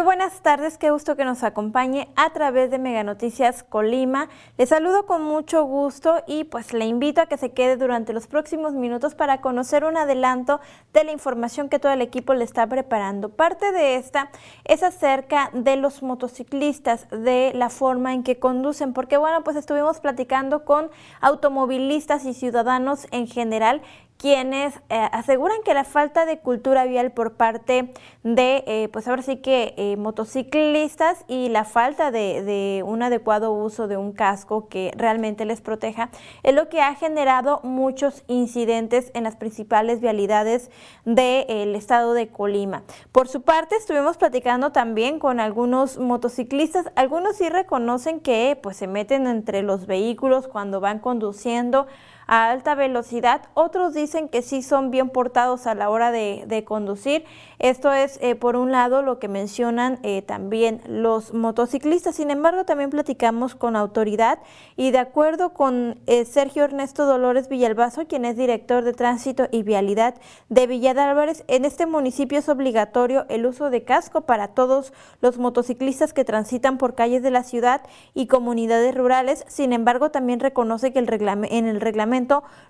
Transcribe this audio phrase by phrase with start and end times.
[0.00, 4.30] Muy buenas tardes, qué gusto que nos acompañe a través de Mega Noticias Colima.
[4.56, 8.26] Le saludo con mucho gusto y pues le invito a que se quede durante los
[8.26, 10.58] próximos minutos para conocer un adelanto
[10.94, 13.28] de la información que todo el equipo le está preparando.
[13.28, 14.30] Parte de esta
[14.64, 20.00] es acerca de los motociclistas, de la forma en que conducen, porque bueno, pues estuvimos
[20.00, 20.90] platicando con
[21.20, 23.82] automovilistas y ciudadanos en general
[24.20, 27.90] quienes eh, aseguran que la falta de cultura vial por parte
[28.22, 33.88] de, eh, pues ahora sí que eh, motociclistas y la falta de, un adecuado uso
[33.88, 36.10] de un casco que realmente les proteja
[36.42, 40.70] es lo que ha generado muchos incidentes en las principales vialidades
[41.06, 42.82] del estado de Colima.
[43.12, 48.86] Por su parte, estuvimos platicando también con algunos motociclistas, algunos sí reconocen que pues se
[48.86, 51.86] meten entre los vehículos cuando van conduciendo
[52.30, 53.42] a alta velocidad.
[53.54, 57.24] Otros dicen que sí son bien portados a la hora de, conducir.
[57.58, 62.14] Esto es, eh, por un lado, lo que mencionan eh, también los motociclistas.
[62.14, 64.38] Sin embargo, también platicamos con autoridad
[64.76, 69.64] y de acuerdo con eh, Sergio Ernesto Dolores Villalbazo, quien es director de tránsito y
[69.64, 70.14] vialidad
[70.48, 75.38] de Villa Álvarez, en este municipio es obligatorio el uso de casco para todos los
[75.38, 77.82] motociclistas que transitan por calles de la ciudad
[78.14, 79.44] y comunidades rurales.
[79.48, 82.19] Sin embargo, también reconoce que el en el reglamento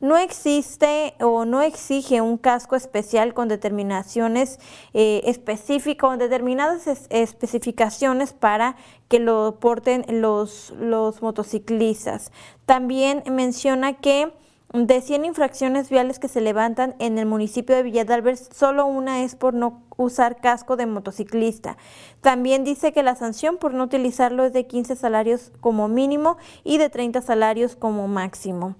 [0.00, 4.58] no existe o no exige un casco especial con determinaciones
[4.94, 8.76] eh, específicas, con determinadas especificaciones para
[9.08, 10.74] que lo porten los,
[11.20, 12.32] motociclistas.
[12.64, 14.32] También menciona que
[14.72, 18.04] de 100 infracciones viales que se levantan en el municipio de Villa
[18.52, 21.76] solo una es por no usar casco de motociclista.
[22.20, 26.78] También dice que la sanción por no utilizarlo es de 15 salarios como mínimo y
[26.78, 28.76] de 30 salarios como máximo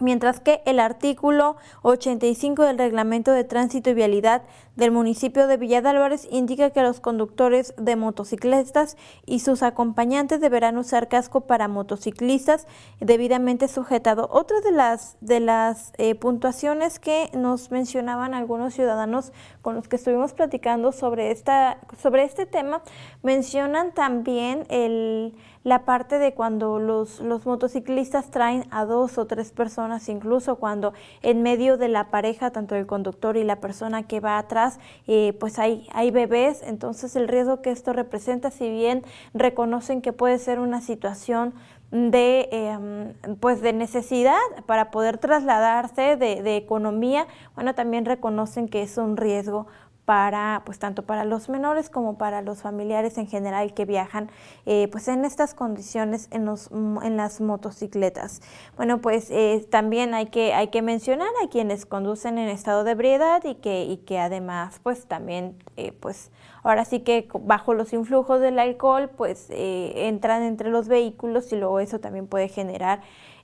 [0.00, 4.42] mientras que el artículo 85 del Reglamento de Tránsito y Vialidad
[4.76, 10.78] del municipio de Villa Álvarez indica que los conductores de motocicletas y sus acompañantes deberán
[10.78, 12.66] usar casco para motociclistas
[13.00, 14.28] debidamente sujetado.
[14.30, 19.32] Otra de las, de las eh, puntuaciones que nos mencionaban algunos ciudadanos
[19.62, 22.82] con los que estuvimos platicando sobre, esta, sobre este tema,
[23.22, 25.34] mencionan también el
[25.68, 30.94] la parte de cuando los, los motociclistas traen a dos o tres personas, incluso cuando
[31.22, 35.34] en medio de la pareja, tanto el conductor y la persona que va atrás, eh,
[35.38, 40.38] pues hay, hay bebés, entonces el riesgo que esto representa, si bien reconocen que puede
[40.38, 41.52] ser una situación
[41.90, 44.36] de em, pues de necesidad
[44.66, 49.66] para poder trasladarse de, de, economía, bueno, también reconocen que es un riesgo
[50.08, 54.30] para, pues tanto para los menores como para los familiares en general que viajan,
[54.64, 58.40] eh, pues en estas condiciones en, los, en las motocicletas.
[58.78, 62.92] Bueno, pues eh, también hay que, hay que mencionar a quienes conducen en estado de
[62.92, 66.30] ebriedad y que, y que además, pues también, eh, pues
[66.68, 71.80] ahora sí que bajo los influjos del alcohol, pues entran entre los vehículos y luego
[71.80, 73.00] eso también puede generar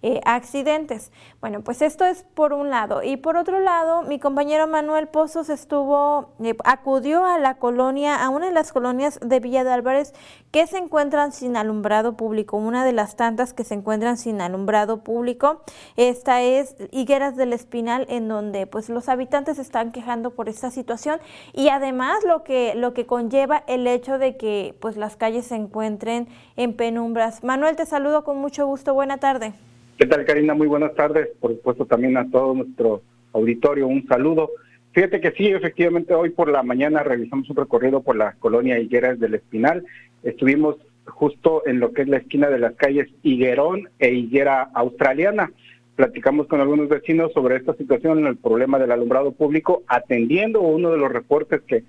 [0.07, 1.11] eh, accidentes.
[1.41, 3.03] Bueno, pues esto es por un lado.
[3.03, 8.29] Y por otro lado, mi compañero Manuel Pozos estuvo, eh, acudió a la colonia, a
[8.29, 10.13] una de las colonias de Villa de Álvarez
[10.51, 15.03] que se encuentran sin alumbrado público, una de las tantas que se encuentran sin alumbrado
[15.03, 15.63] público.
[15.97, 21.19] Esta es Higueras del Espinal, en donde pues los habitantes están quejando por esta situación
[21.55, 25.55] y además lo que, lo que conlleva el hecho de que pues las calles se
[25.55, 26.27] encuentren
[26.57, 27.45] en penumbras.
[27.45, 28.93] Manuel, te saludo con mucho gusto.
[28.93, 29.53] Buena tarde.
[29.97, 30.53] ¿Qué tal, Karina?
[30.53, 31.29] Muy buenas tardes.
[31.39, 34.51] Por supuesto, también a todo nuestro auditorio, un saludo.
[34.91, 39.21] Fíjate que sí, efectivamente, hoy por la mañana realizamos un recorrido por la colonia Higueras
[39.21, 39.85] del Espinal.
[40.25, 40.75] Estuvimos
[41.07, 45.53] justo en lo que es la esquina de las calles Higuerón e Higuera Australiana.
[45.95, 50.99] Platicamos con algunos vecinos sobre esta situación, el problema del alumbrado público, atendiendo uno de
[50.99, 51.85] los reportes que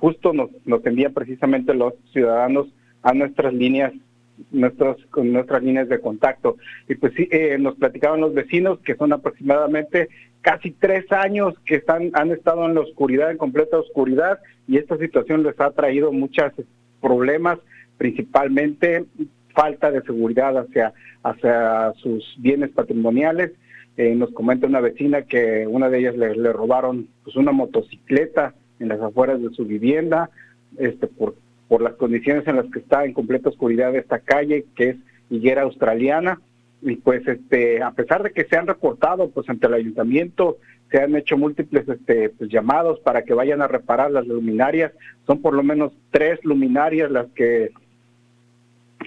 [0.00, 2.68] justo nos, nos envían precisamente los ciudadanos
[3.02, 3.92] a nuestras líneas
[4.50, 6.56] nuestros, nuestras líneas de contacto.
[6.88, 10.08] Y pues sí, eh, nos platicaban los vecinos que son aproximadamente
[10.40, 14.96] casi tres años que están, han estado en la oscuridad, en completa oscuridad, y esta
[14.96, 16.52] situación les ha traído muchos
[17.00, 17.58] problemas,
[17.98, 19.04] principalmente
[19.54, 23.52] falta de seguridad hacia, hacia sus bienes patrimoniales.
[23.96, 28.54] Eh, nos comenta una vecina que una de ellas le, le robaron pues una motocicleta
[28.80, 30.30] en las afueras de su vivienda,
[30.76, 31.34] este por
[31.70, 34.96] por las condiciones en las que está en completa oscuridad esta calle, que es
[35.30, 36.40] higuera australiana.
[36.82, 40.58] Y pues este, a pesar de que se han reportado pues ante el ayuntamiento,
[40.90, 44.90] se han hecho múltiples este, pues, llamados para que vayan a reparar las luminarias,
[45.28, 47.70] son por lo menos tres luminarias las que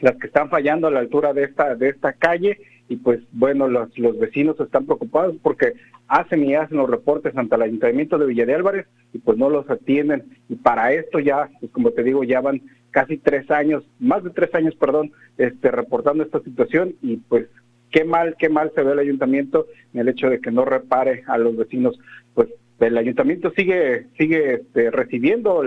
[0.01, 3.67] las que están fallando a la altura de esta de esta calle y pues bueno
[3.67, 5.73] los, los vecinos están preocupados porque
[6.13, 9.49] hacen y hacen los reportes ante el ayuntamiento de Villa de Álvarez y pues no
[9.49, 10.23] los atienden.
[10.47, 12.61] Y para esto ya pues como te digo ya van
[12.91, 16.95] casi tres años más de tres años perdón este reportando esta situación.
[17.01, 17.47] Y pues
[17.89, 21.23] qué mal qué mal se ve el ayuntamiento en el hecho de que no repare
[21.25, 21.99] a los vecinos
[22.35, 22.49] pues
[22.87, 25.63] el ayuntamiento sigue sigue este, recibiendo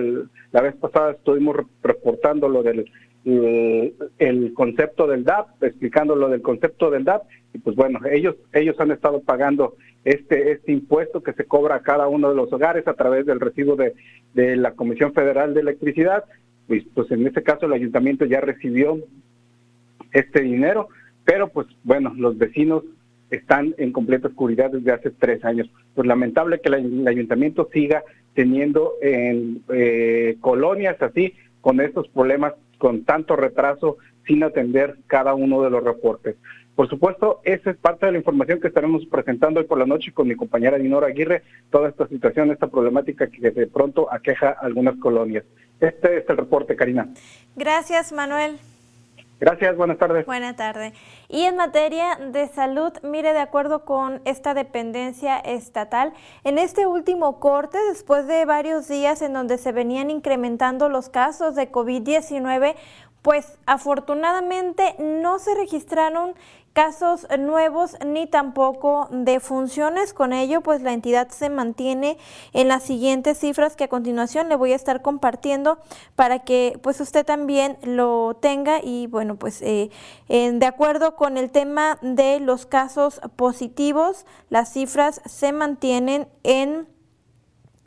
[0.52, 2.90] la vez pasada estuvimos reportando lo del
[3.26, 8.78] el, concepto del DAP, explicando lo del concepto del DAP, y pues bueno, ellos, ellos
[8.78, 9.74] han estado pagando
[10.04, 13.40] este, este impuesto que se cobra a cada uno de los hogares a través del
[13.40, 13.94] recibo de,
[14.34, 16.24] de la Comisión Federal de Electricidad,
[16.68, 18.98] pues, pues en este caso el ayuntamiento ya recibió
[20.12, 20.88] este dinero,
[21.24, 22.84] pero pues bueno, los vecinos
[23.30, 25.68] están en completa oscuridad desde hace tres años.
[25.96, 28.04] Pues lamentable que el ayuntamiento siga
[28.34, 33.96] teniendo en eh, colonias así con estos problemas con tanto retraso
[34.26, 36.36] sin atender cada uno de los reportes.
[36.74, 40.12] Por supuesto, esa es parte de la información que estaremos presentando hoy por la noche
[40.12, 44.96] con mi compañera Dinora Aguirre, toda esta situación, esta problemática que de pronto aqueja algunas
[44.98, 45.44] colonias.
[45.80, 47.08] Este es el reporte, Karina.
[47.56, 48.58] Gracias, Manuel.
[49.38, 50.24] Gracias, buenas tardes.
[50.24, 50.94] Buenas tardes.
[51.28, 57.38] Y en materia de salud, mire, de acuerdo con esta dependencia estatal, en este último
[57.38, 62.76] corte, después de varios días en donde se venían incrementando los casos de COVID-19,
[63.20, 66.34] pues afortunadamente no se registraron
[66.76, 70.12] casos nuevos ni tampoco de funciones.
[70.12, 72.18] Con ello, pues la entidad se mantiene
[72.52, 75.78] en las siguientes cifras que a continuación le voy a estar compartiendo
[76.16, 79.88] para que pues usted también lo tenga y bueno, pues eh,
[80.28, 86.86] de acuerdo con el tema de los casos positivos, las cifras se mantienen en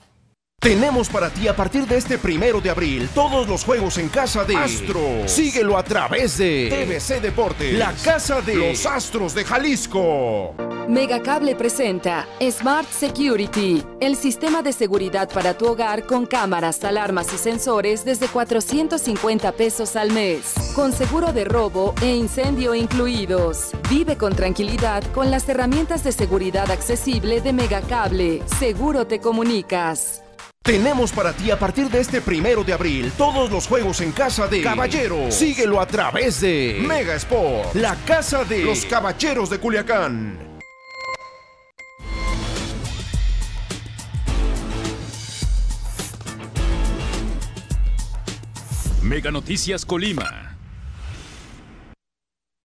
[0.61, 4.45] Tenemos para ti a partir de este primero de abril todos los juegos en casa
[4.45, 5.01] de Astro.
[5.27, 10.57] Síguelo a través de TVC Deportes, la casa de los Astros de Jalisco.
[10.89, 17.39] Megacable presenta Smart Security, el sistema de seguridad para tu hogar con cámaras, alarmas y
[17.39, 23.71] sensores desde 450 pesos al mes, con seguro de robo e incendio incluidos.
[23.89, 28.43] Vive con tranquilidad con las herramientas de seguridad accesible de Megacable.
[28.59, 30.25] Seguro te comunicas.
[30.69, 34.47] Tenemos para ti a partir de este primero de abril todos los juegos en casa
[34.49, 35.35] de Caballeros.
[35.35, 40.59] Síguelo a través de Mega Sport, la casa de los Caballeros de Culiacán.
[49.03, 50.48] Mega Noticias Colima.